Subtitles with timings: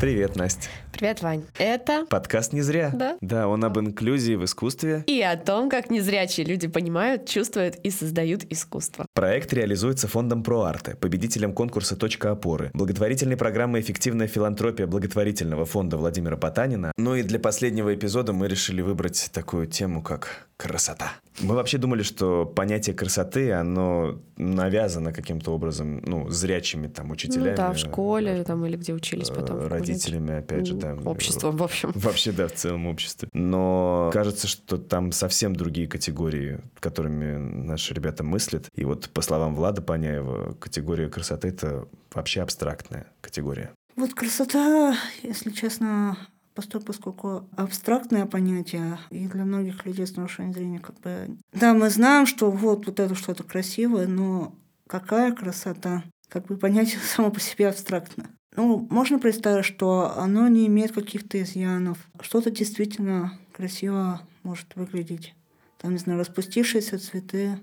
[0.00, 0.68] Привет, Настя.
[0.92, 1.44] Привет, Вань.
[1.58, 2.90] Это Подкаст «Не зря».
[2.94, 3.16] Да.
[3.20, 5.04] Да, он об инклюзии в искусстве.
[5.06, 9.06] и о том, как незрячие люди понимают, чувствуют и создают искусство.
[9.14, 16.36] Проект реализуется фондом ProArte, победителем конкурса «Точка опоры», благотворительной программы «Эффективная филантропия» благотворительного фонда Владимира
[16.36, 16.92] Потанина.
[16.96, 21.12] Ну и для последнего эпизода мы решили выбрать такую тему, как красота.
[21.40, 27.50] Мы вообще думали, что понятие красоты, оно навязано каким-то образом, ну, зрячими там учителями.
[27.50, 29.58] ну да, в школе там или где учились потом.
[29.58, 29.68] колледже.
[29.86, 30.94] Родителями, опять же, Ну, да.
[31.10, 31.92] Обществом, в общем.
[31.94, 33.28] Вообще, да, в целом обществе.
[33.32, 38.68] Но кажется, что там совсем другие категории, которыми наши ребята мыслят.
[38.74, 43.72] И вот, по словам Влада Паняева, категория красоты— это вообще абстрактная категория.
[43.96, 46.18] Вот красота, если честно,
[46.54, 51.36] постольку, поскольку абстрактное понятие, и для многих людей с нарушением зрения как бы...
[51.52, 54.54] Да, мы знаем, что вот, вот это что-то красивое, но
[54.86, 56.04] какая красота?
[56.28, 58.26] Как бы понятие само по себе абстрактно.
[58.56, 61.98] Ну, можно представить, что оно не имеет каких-то изъянов.
[62.20, 65.34] Что-то действительно красиво может выглядеть.
[65.78, 67.58] Там, не знаю, распустившиеся цветы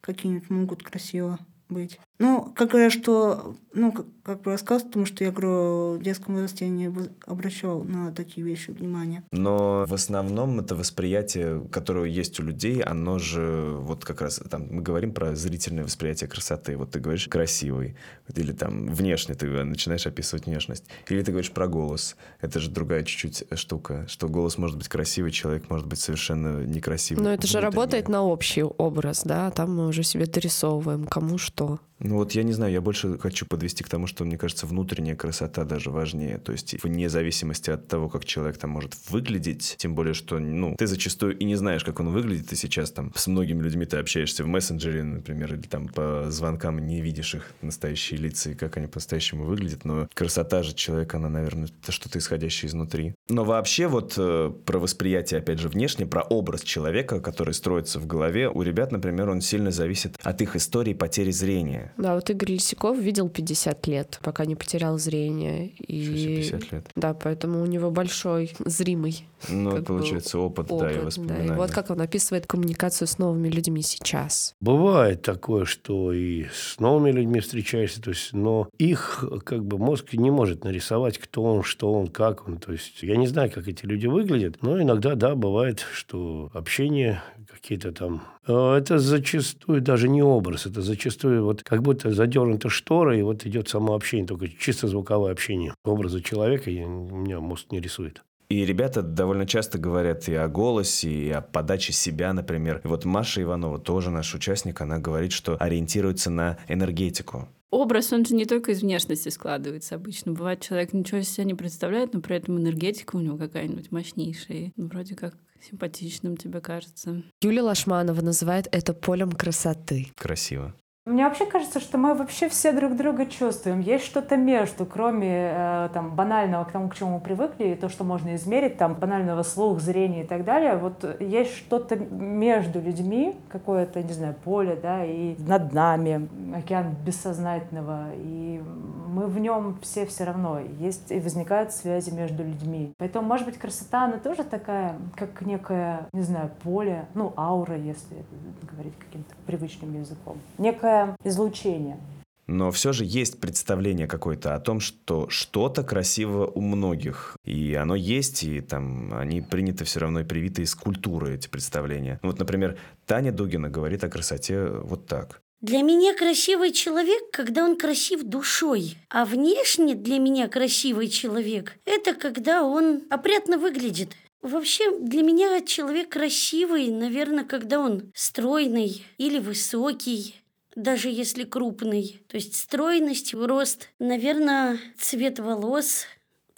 [0.00, 1.38] какие-нибудь могут красиво
[1.68, 2.00] быть.
[2.20, 6.34] Ну, как говорят, что, ну, как, как бы рассказ, потому что я говорю, в детском
[6.34, 6.92] возрасте я не
[7.24, 9.24] обращал на такие вещи внимания.
[9.32, 14.66] Но в основном это восприятие, которое есть у людей, оно же вот как раз там
[14.70, 16.76] мы говорим про зрительное восприятие красоты.
[16.76, 17.96] Вот ты говоришь красивый,
[18.34, 20.84] или там внешне ты начинаешь описывать внешность.
[21.08, 22.16] Или ты говоришь про голос.
[22.42, 27.24] Это же другая чуть-чуть штука, что голос может быть красивый, человек может быть совершенно некрасивый.
[27.24, 31.80] Но это же работает на общий образ, да, там мы уже себе дорисовываем, кому что.
[32.00, 35.14] Ну вот я не знаю, я больше хочу подвести к тому, что мне кажется, внутренняя
[35.14, 36.38] красота даже важнее.
[36.38, 40.74] То есть вне зависимости от того, как человек там может выглядеть, тем более, что ну,
[40.78, 43.98] ты зачастую и не знаешь, как он выглядит, ты сейчас там с многими людьми ты
[43.98, 48.78] общаешься в мессенджере, например, или там по звонкам не видишь их настоящие лица и как
[48.78, 53.14] они по-настоящему выглядят, но красота же человека, она, наверное, это что-то исходящее изнутри.
[53.28, 58.06] Но вообще вот э, про восприятие, опять же, внешне, про образ человека, который строится в
[58.06, 61.89] голове, у ребят, например, он сильно зависит от их истории потери зрения.
[61.96, 65.68] Да, вот Игорь Лисяков видел 50 лет, пока не потерял зрение.
[65.68, 66.90] И 50 лет.
[66.96, 70.94] да, поэтому у него большой зримый Ну, как бы получается, опыт, да, и опыт.
[70.94, 71.46] Да, воспоминания.
[71.46, 74.54] и вот как он описывает коммуникацию с новыми людьми сейчас.
[74.60, 80.12] Бывает такое, что и с новыми людьми встречаешься, то есть, но их как бы мозг
[80.12, 82.58] не может нарисовать, кто он, что он, как он.
[82.58, 87.22] То есть я не знаю, как эти люди выглядят, но иногда, да, бывает, что общение
[87.52, 88.22] какие-то там...
[88.46, 93.46] э, Это зачастую даже не образ, это зачастую вот как будто задернута штора, и вот
[93.46, 95.74] идет само общение, только чисто звуковое общение.
[95.84, 98.22] Образа человека я, у меня мозг не рисует.
[98.48, 102.80] И ребята довольно часто говорят и о голосе, и о подаче себя, например.
[102.82, 107.48] И вот Маша Иванова, тоже наш участник, она говорит, что ориентируется на энергетику.
[107.70, 110.32] Образ, он же не только из внешности складывается обычно.
[110.32, 114.72] Бывает, человек ничего из себя не представляет, но при этом энергетика у него какая-нибудь мощнейшая.
[114.76, 117.22] ну, вроде как симпатичным тебе кажется.
[117.42, 120.08] Юлия Лашманова называет это полем красоты.
[120.16, 120.74] Красиво.
[121.06, 123.80] Мне вообще кажется, что мы вообще все друг друга чувствуем.
[123.80, 127.88] Есть что-то между, кроме э, там, банального к тому, к чему мы привыкли, и то,
[127.88, 130.76] что можно измерить, там, банального слух, зрения и так далее.
[130.76, 138.08] Вот есть что-то между людьми, какое-то, не знаю, поле, да, и над нами, океан бессознательного.
[138.16, 138.62] И
[139.10, 140.60] мы в нем все все равно.
[140.78, 142.92] Есть и возникают связи между людьми.
[142.98, 148.24] Поэтому, может быть, красота, она тоже такая, как некое, не знаю, поле, ну, аура, если
[148.70, 150.38] говорить каким-то привычным языком.
[150.58, 151.98] Некое излучение.
[152.46, 157.36] Но все же есть представление какое-то о том, что что-то красиво у многих.
[157.44, 162.18] И оно есть, и там они приняты все равно и привиты из культуры, эти представления.
[162.22, 165.42] Вот, например, Таня Дугина говорит о красоте вот так.
[165.60, 168.96] Для меня красивый человек, когда он красив душой.
[169.10, 174.10] А внешне для меня красивый человек– это когда он опрятно выглядит.
[174.40, 180.34] Вообще, для меня человек красивый, наверное, когда он стройный или высокий,
[180.74, 182.22] даже если крупный.
[182.28, 186.06] То есть стройность, рост, наверное, цвет волос,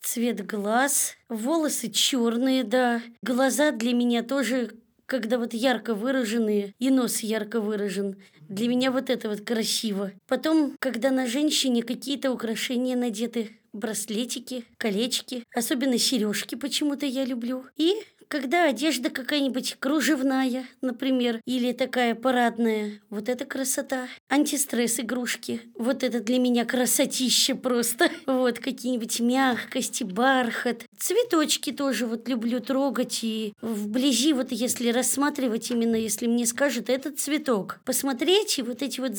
[0.00, 3.02] цвет глаз, волосы черные, да.
[3.20, 4.70] Глаза для меня тоже,
[5.12, 8.16] когда вот ярко выраженные, и нос ярко выражен.
[8.48, 10.10] Для меня вот это вот красиво.
[10.26, 17.66] Потом, когда на женщине какие-то украшения надеты, браслетики, колечки, особенно сережки почему-то я люблю.
[17.76, 24.08] И когда одежда какая-нибудь кружевная, например, или такая парадная, вот это красота.
[24.28, 28.10] Антистресс игрушки, вот это для меня красотища просто.
[28.42, 30.84] Вот какие-нибудь мягкости, бархат.
[30.98, 37.20] Цветочки тоже вот люблю трогать и вблизи вот если рассматривать именно, если мне скажут, этот
[37.20, 39.12] цветок, посмотреть, и вот эти вот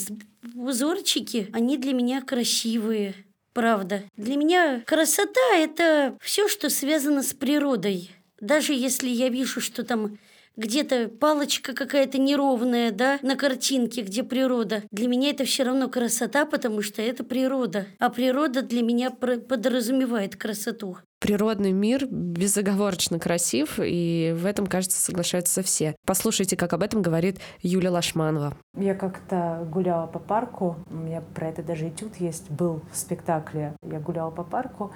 [0.56, 3.14] узорчики, они для меня красивые.
[3.54, 4.04] Правда.
[4.18, 8.10] Для меня красота— это все, что связано с природой.
[8.44, 10.18] Даже если я вижу, что там
[10.58, 14.84] где-то палочка какая-то неровная, да, на картинке, где природа.
[14.92, 17.88] Для меня это все равно красота, потому что это природа.
[18.00, 20.98] А природа для меня подразумевает красоту.
[21.20, 25.96] Природный мир безоговорочно красив, и в этом, кажется, соглашаются все.
[26.06, 28.58] Послушайте, как об этом говорит Юлия Лашманова.
[28.78, 33.74] Я как-то гуляла по парку, у меня про это даже этюд есть, был в спектакле.
[33.90, 34.92] Я гуляла по парку,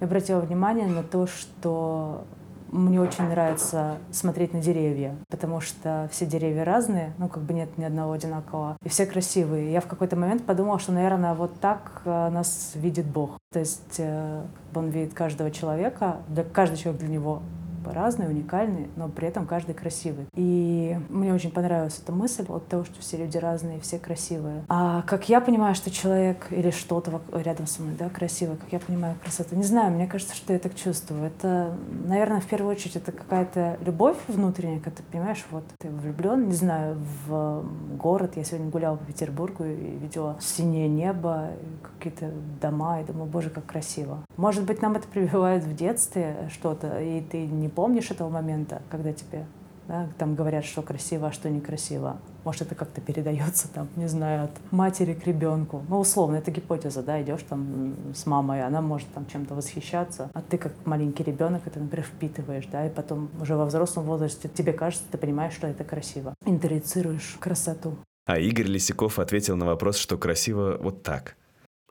[0.00, 2.26] и обратила внимание на то, что
[2.72, 7.76] мне очень нравится смотреть на деревья, потому что все деревья разные, ну, как бы нет
[7.78, 9.72] ни одного одинакового, и все красивые.
[9.72, 13.36] Я в какой-то момент подумала, что, наверное, вот так э, нас видит Бог.
[13.52, 14.42] То есть э,
[14.74, 17.42] он видит каждого человека, для, каждый человек для него
[17.90, 20.26] разные, уникальные, но при этом каждый красивый.
[20.34, 24.64] И мне очень понравилась эта мысль от того, что все люди разные, все красивые.
[24.68, 28.78] А как я понимаю, что человек или что-то рядом со мной, да, красивое, как я
[28.78, 31.24] понимаю красоту, не знаю, мне кажется, что я так чувствую.
[31.24, 31.74] Это,
[32.04, 36.54] наверное, в первую очередь, это какая-то любовь внутренняя, когда ты понимаешь, вот ты влюблен, не
[36.54, 37.64] знаю, в
[37.96, 38.32] город.
[38.36, 41.50] Я сегодня гуляла по Петербургу и видела синее небо,
[41.82, 42.30] какие-то
[42.60, 44.18] дома, и думаю, боже, как красиво.
[44.36, 49.12] Может быть, нам это прививают в детстве что-то, и ты не помнишь этого момента, когда
[49.12, 49.46] тебе
[49.88, 52.20] да, там говорят, что красиво, а что некрасиво.
[52.44, 55.84] Может, это как-то передается, там, не знаю, от матери к ребенку.
[55.88, 60.42] Ну, условно, это гипотеза, да, идешь там с мамой, она может там чем-то восхищаться, а
[60.42, 64.72] ты как маленький ребенок это, например, впитываешь, да, и потом уже во взрослом возрасте тебе
[64.72, 66.34] кажется, ты понимаешь, что это красиво.
[66.44, 67.96] Интроицируешь красоту.
[68.24, 71.36] А Игорь Лисяков ответил на вопрос, что красиво вот так.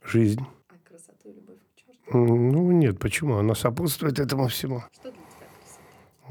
[0.04, 0.45] Жизнь.
[0.69, 1.57] А красоту и любовь
[2.13, 3.38] Ну, нет, почему?
[3.38, 4.83] Она сопутствует этому всему.
[4.94, 5.12] Что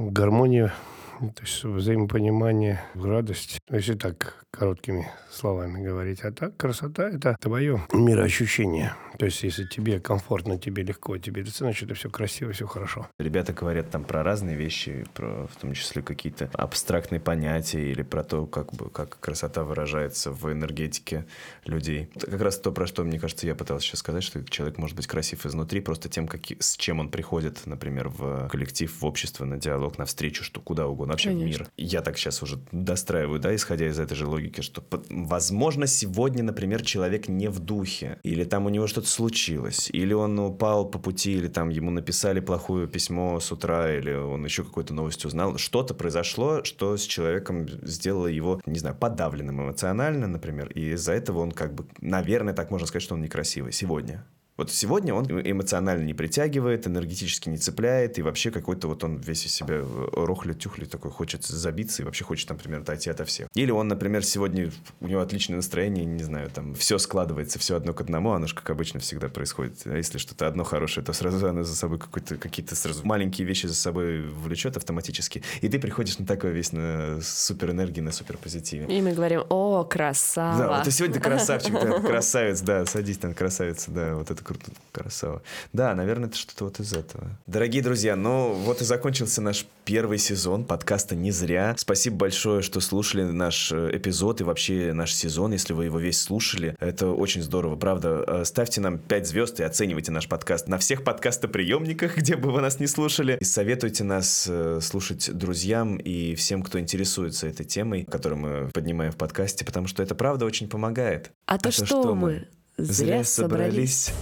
[0.00, 0.72] гармония,
[1.20, 3.60] то есть взаимопонимание, радость.
[3.70, 6.20] Если так короткими словами говорить.
[6.22, 8.94] А так красота— это твое мироощущение.
[9.18, 13.06] То есть, если тебе комфортно, тебе легко, тебе это значит, это все красиво, все хорошо.
[13.18, 18.24] Ребята говорят там про разные вещи, про в том числе какие-то абстрактные понятия или про
[18.24, 21.26] то, как бы как красота выражается в энергетике
[21.64, 22.10] людей.
[22.14, 24.96] Это как раз то, про что, мне кажется, я пытался сейчас сказать, что человек может
[24.96, 29.44] быть красив изнутри просто тем, как, с чем он приходит, например, в коллектив, в общество,
[29.44, 31.46] на диалог, на встречу, что куда угодно, вообще Конечно.
[31.46, 31.70] в мир.
[31.76, 36.82] Я так сейчас уже достраиваю, да, исходя из этой же логики, что, возможно, сегодня, например,
[36.82, 41.32] человек не в духе, или там у него что-то случилось, или он упал по пути,
[41.32, 45.58] или там ему написали плохое письмо с утра, или он еще какую-то новость узнал.
[45.58, 51.40] Что-то произошло, что с человеком сделало его, не знаю, подавленным эмоционально, например, и из-за этого
[51.40, 54.24] он как бы, наверное, так можно сказать, что он некрасивый сегодня.
[54.60, 59.46] Вот сегодня он эмоционально не притягивает, энергетически не цепляет, и вообще какой-то вот он весь
[59.46, 63.48] из себя рохля-тюхля такой хочет забиться и вообще хочет, например, отойти ото всех.
[63.54, 64.70] Или он, например, сегодня
[65.00, 68.54] у него отличное настроение, не знаю, там все складывается, все одно к одному, оно же,
[68.54, 69.80] как обычно, всегда происходит.
[69.86, 73.64] А если что-то одно хорошее, то сразу оно за собой какой-то, какие-то сразу маленькие вещи
[73.64, 78.36] за собой влечет автоматически, и ты приходишь на такой весь на супер энергии, на супер
[78.36, 78.84] позитиве.
[78.94, 80.58] И мы говорим, о, красава.
[80.58, 84.72] Да, вот ты сегодня красавчик, да, красавец, да, садись там, красавица, да, вот это круто,
[84.90, 85.42] красава.
[85.72, 87.38] Да, наверное, это что-то вот из этого.
[87.46, 91.74] Дорогие друзья, ну вот и закончился наш первый сезон подкаста «Не зря».
[91.78, 96.20] Спасибо большое, что слушали наш э, эпизод и вообще наш сезон, если вы его весь
[96.20, 96.76] слушали.
[96.80, 98.24] Это очень здорово, правда.
[98.26, 102.60] Э, ставьте нам 5 звезд и оценивайте наш подкаст на всех подкастоприемниках, где бы вы
[102.60, 103.38] нас не слушали.
[103.40, 109.12] И советуйте нас э, слушать друзьям и всем, кто интересуется этой темой, которую мы поднимаем
[109.12, 111.30] в подкасте, потому что это правда очень помогает.
[111.46, 112.32] А, а то, что, что мы?
[112.32, 114.12] Зря, Зря собрались.